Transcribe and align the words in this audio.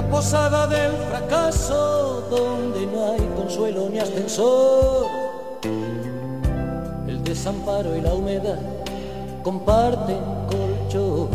posada 0.00 0.66
del 0.66 0.92
fracaso 1.10 2.26
donde 2.30 2.86
no 2.86 3.12
hay 3.12 3.20
consuelo 3.36 3.90
ni 3.90 3.98
ascensor. 3.98 5.06
El 7.06 7.22
desamparo 7.22 7.94
y 7.94 8.00
la 8.00 8.14
humedad 8.14 8.58
comparten 9.42 10.20
colchón. 10.48 11.28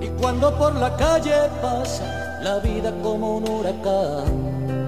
Y 0.00 0.06
cuando 0.20 0.56
por 0.56 0.74
la 0.76 0.94
calle 0.96 1.34
pasa 1.60 2.38
la 2.42 2.60
vida 2.60 2.92
como 3.02 3.38
un 3.38 3.48
huracán, 3.48 4.86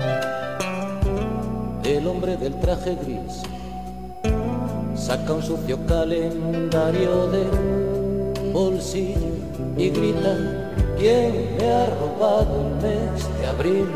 el 1.83 2.07
hombre 2.07 2.37
del 2.37 2.55
traje 2.61 2.95
gris 2.95 3.43
saca 4.95 5.33
un 5.33 5.43
sucio 5.43 5.79
calendario 5.87 7.27
de 7.29 7.45
bolsillo 8.53 9.41
y 9.77 9.91
grita, 9.91 10.70
¿quién 11.01 11.57
me 11.57 11.67
ha 11.73 11.87
robado 11.87 12.61
el 12.61 12.75
mes 12.83 13.39
de 13.39 13.47
abril? 13.47 13.89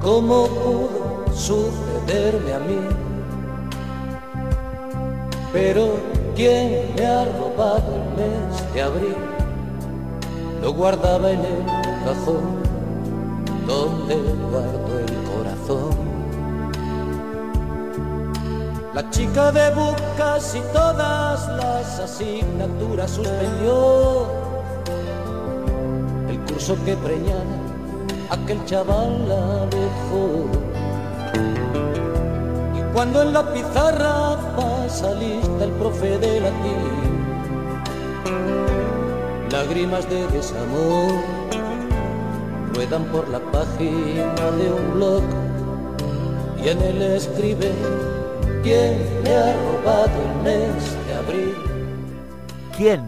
¿Cómo 0.00 0.46
pudo 0.46 1.34
sucederme 1.34 2.52
a 2.54 2.58
mí? 2.60 2.80
Pero 5.52 5.96
¿quién 6.34 6.94
me 6.96 7.06
ha 7.06 7.24
robado 7.26 7.88
el 8.00 8.06
mes 8.16 8.72
de 8.72 8.82
abril? 8.82 9.16
Lo 10.62 10.72
guardaba 10.72 11.30
en 11.30 11.40
el 11.40 11.64
cajón 12.06 12.56
donde 13.66 14.14
guardo 14.50 14.98
el 14.98 15.14
corazón. 15.30 15.95
La 18.96 19.10
chica 19.10 19.52
de 19.52 19.74
bucas 19.74 20.54
y 20.54 20.60
todas 20.72 21.46
las 21.48 21.98
asignaturas 22.00 23.10
suspendió 23.10 24.26
el 26.30 26.38
curso 26.48 26.78
que 26.82 26.96
preñara 26.96 27.58
aquel 28.30 28.64
chaval 28.64 29.28
la 29.28 29.66
dejó. 29.66 30.46
Y 32.74 32.94
cuando 32.94 33.20
en 33.20 33.34
la 33.34 33.52
pizarra 33.52 34.38
pasa 34.56 35.12
lista 35.12 35.64
el 35.64 35.72
profe 35.72 36.16
de 36.16 36.40
latín, 36.40 37.82
lágrimas 39.52 40.08
de 40.08 40.26
desamor 40.28 41.12
ruedan 42.72 43.04
por 43.12 43.28
la 43.28 43.40
página 43.52 44.50
de 44.52 44.72
un 44.72 44.94
blog 44.94 45.22
y 46.64 46.68
en 46.70 46.80
él 46.80 47.02
escribe 47.02 47.70
quién 48.66 49.22
me 49.22 49.30
ha 49.30 49.54
robado 49.54 50.22
el 50.22 50.42
mes 50.42 51.06
de 51.06 51.14
abril. 51.14 51.56
¿Quién? 52.76 53.00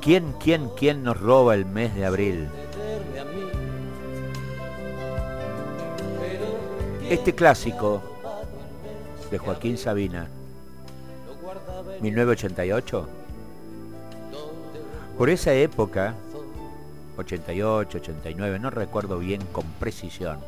¿Quién, 0.00 0.34
quién, 0.40 0.68
quién 0.70 1.04
nos 1.04 1.20
roba 1.20 1.54
el 1.54 1.64
mes 1.64 1.94
de 1.94 2.04
abril? 2.04 2.48
Este 7.08 7.32
clásico 7.32 8.02
de 9.30 9.38
Joaquín 9.38 9.78
Sabina, 9.78 10.26
1988, 12.00 13.08
por 15.16 15.30
esa 15.30 15.52
época, 15.54 16.14
88, 17.18 17.98
89, 17.98 18.58
no 18.58 18.70
recuerdo 18.70 19.20
bien 19.20 19.42
con 19.52 19.64
precisión, 19.78 20.40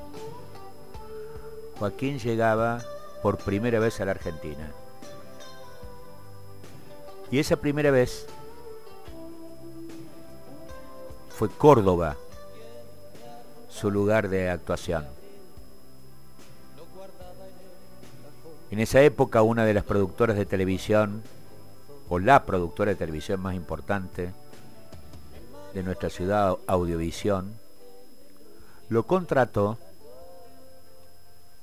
Joaquín 1.78 2.18
llegaba 2.18 2.82
por 3.24 3.38
primera 3.38 3.78
vez 3.78 4.02
a 4.02 4.04
la 4.04 4.10
Argentina. 4.10 4.70
Y 7.30 7.38
esa 7.38 7.56
primera 7.56 7.90
vez 7.90 8.26
fue 11.30 11.48
Córdoba 11.48 12.18
su 13.70 13.90
lugar 13.90 14.28
de 14.28 14.50
actuación. 14.50 15.06
En 18.70 18.78
esa 18.78 19.00
época 19.00 19.40
una 19.40 19.64
de 19.64 19.72
las 19.72 19.84
productoras 19.84 20.36
de 20.36 20.44
televisión, 20.44 21.22
o 22.10 22.18
la 22.18 22.44
productora 22.44 22.90
de 22.90 22.96
televisión 22.96 23.40
más 23.40 23.54
importante 23.54 24.34
de 25.72 25.82
nuestra 25.82 26.10
ciudad, 26.10 26.58
Audiovisión, 26.66 27.54
lo 28.90 29.04
contrató 29.06 29.78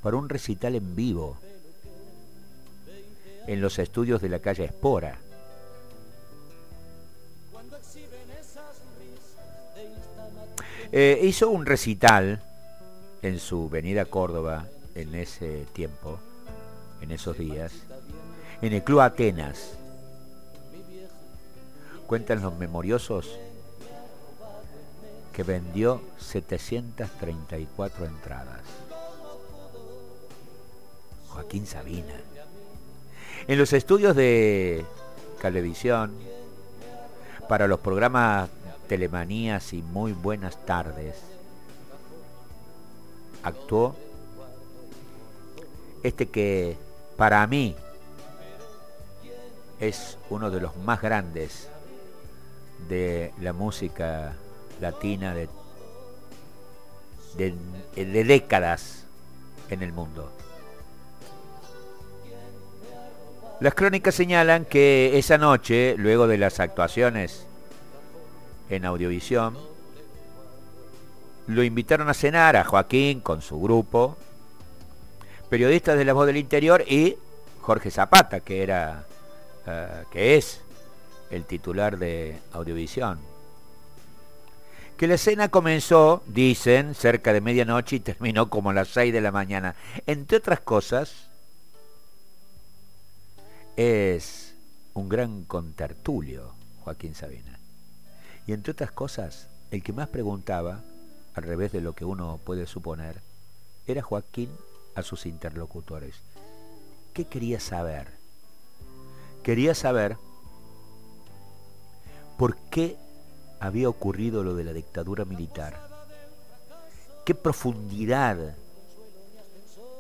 para 0.02 0.18
un 0.18 0.28
recital 0.28 0.74
en 0.74 0.96
vivo 0.96 1.38
en 3.48 3.62
los 3.62 3.80
estudios 3.80 4.22
de 4.22 4.30
la 4.30 4.40
calle 4.40 4.66
Espora. 4.66 5.20
Eh, 10.94 11.20
hizo 11.24 11.50
un 11.50 11.66
recital 11.66 12.42
en 13.22 13.40
su 13.40 13.70
venida 13.70 14.02
a 14.02 14.06
Córdoba 14.06 14.68
en 14.94 15.16
ese 15.16 15.66
tiempo, 15.74 16.20
en 17.02 17.12
esos 17.12 17.38
días, 17.38 17.72
en 18.62 18.74
el 18.74 18.84
Club 18.84 19.00
Atenas. 19.00 19.78
Cuentan 22.08 22.42
los 22.42 22.58
memoriosos 22.58 23.40
que 25.32 25.44
vendió 25.44 26.02
734 26.20 28.06
entradas. 28.06 28.62
Joaquín 31.30 31.66
Sabina. 31.66 32.16
En 33.52 33.58
los 33.58 33.74
estudios 33.74 34.16
de 34.16 34.86
televisión, 35.42 36.14
para 37.50 37.68
los 37.68 37.82
programas 37.82 38.50
Telemanías 38.88 39.74
y 39.74 39.82
Muy 39.82 40.14
Buenas 40.14 40.66
Tardes, 40.66 41.18
actuó 43.44 43.98
este 46.02 46.30
que 46.30 46.78
para 47.18 47.46
mí 47.46 47.76
es 49.82 50.18
uno 50.30 50.50
de 50.50 50.62
los 50.62 50.78
más 50.78 51.02
grandes 51.02 51.68
de 52.88 53.34
la 53.42 53.52
música 53.52 54.34
latina 54.80 55.36
de, 55.36 55.50
de, 57.36 57.54
de 58.06 58.24
décadas 58.24 59.04
en 59.70 59.84
el 59.84 59.92
mundo. 59.92 60.32
Las 63.62 63.76
crónicas 63.76 64.16
señalan 64.16 64.66
que 64.66 65.20
esa 65.20 65.38
noche, 65.38 65.94
luego 65.96 66.26
de 66.26 66.40
las 66.40 66.60
actuaciones 66.60 67.46
en 68.72 68.86
Audiovisión, 68.86 69.56
lo 71.46 71.64
invitaron 71.64 72.10
a 72.10 72.16
cenar 72.16 72.56
a 72.56 72.64
Joaquín 72.64 73.22
con 73.22 73.44
su 73.44 73.62
grupo, 73.62 74.18
periodistas 75.48 75.96
de 75.96 76.06
La 76.06 76.14
Voz 76.14 76.26
del 76.26 76.38
Interior 76.38 76.84
y 76.88 77.18
Jorge 77.62 77.92
Zapata, 77.92 78.40
que 78.40 78.64
era 78.64 79.06
eh, 79.68 80.06
que 80.12 80.38
es 80.38 80.62
el 81.30 81.46
titular 81.46 82.00
de 82.00 82.40
Audiovisión. 82.54 83.20
Que 84.98 85.06
la 85.06 85.20
cena 85.20 85.50
comenzó, 85.50 86.24
dicen, 86.26 86.96
cerca 86.96 87.32
de 87.32 87.42
medianoche 87.42 87.98
y 87.98 88.00
terminó 88.00 88.50
como 88.50 88.72
a 88.72 88.74
las 88.74 88.88
6 88.88 89.14
de 89.14 89.22
la 89.22 89.32
mañana. 89.32 89.76
Entre 90.08 90.40
otras 90.40 90.62
cosas, 90.62 91.31
es 93.76 94.56
un 94.94 95.10
gran 95.10 95.44
contertulio, 95.46 96.54
Joaquín 96.84 97.16
Sabina. 97.16 97.60
Y 98.48 98.54
entre 98.54 98.72
otras 98.72 98.92
cosas, 98.92 99.48
el 99.72 99.84
que 99.84 99.94
más 99.94 100.10
preguntaba, 100.10 100.82
al 101.34 101.44
revés 101.44 101.72
de 101.72 101.82
lo 101.82 101.94
que 101.94 102.06
uno 102.06 102.40
puede 102.44 102.68
suponer, 102.68 103.22
era 103.88 104.02
Joaquín 104.02 104.50
a 104.96 105.04
sus 105.04 105.26
interlocutores. 105.26 106.16
¿Qué 107.14 107.26
quería 107.26 107.60
saber? 107.60 108.08
Quería 109.44 109.74
saber 109.74 110.18
por 112.38 112.58
qué 112.70 112.98
había 113.60 113.90
ocurrido 113.90 114.44
lo 114.44 114.56
de 114.56 114.64
la 114.64 114.74
dictadura 114.74 115.26
militar. 115.26 115.80
¿Qué 117.26 117.36
profundidad 117.36 118.56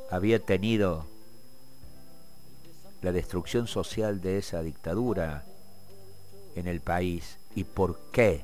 había 0.10 0.44
tenido 0.44 1.06
la 3.02 3.12
destrucción 3.12 3.68
social 3.68 4.22
de 4.22 4.38
esa 4.38 4.62
dictadura 4.62 5.44
en 6.56 6.68
el 6.68 6.82
país 6.82 7.38
y 7.56 7.64
por 7.64 8.00
qué 8.12 8.44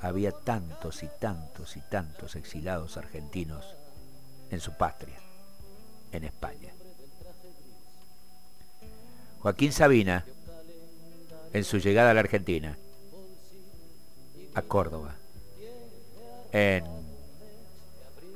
había 0.00 0.32
tantos 0.32 1.02
y 1.02 1.08
tantos 1.20 1.76
y 1.76 1.80
tantos 1.80 2.36
exilados 2.36 2.96
argentinos 2.96 3.64
en 4.50 4.60
su 4.60 4.72
patria, 4.76 5.18
en 6.12 6.24
España. 6.24 6.72
Joaquín 9.40 9.72
Sabina, 9.72 10.24
en 11.52 11.64
su 11.64 11.78
llegada 11.78 12.10
a 12.10 12.14
la 12.14 12.20
Argentina, 12.20 12.76
a 14.54 14.62
Córdoba, 14.62 15.14
en 16.52 16.84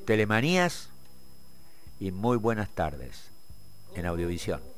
Telemanías 0.07 0.91
y 1.99 2.11
muy 2.13 2.37
buenas 2.37 2.69
tardes 2.71 3.31
en 3.95 4.07
Audiovisión. 4.07 4.72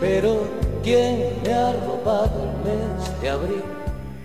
Pero 0.00 0.42
¿quién 0.82 1.32
me 1.42 1.54
ha 1.54 1.72
robado 1.72 2.42
el 2.42 2.70
mes 2.70 3.20
de 3.22 3.30
abril? 3.30 3.83